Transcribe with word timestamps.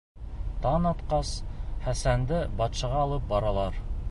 Таң 0.63 0.87
атҡас, 0.91 1.35
Хәсәнде 1.85 2.43
батшаға 2.63 3.05
алып 3.07 3.33
баралар. 3.35 3.83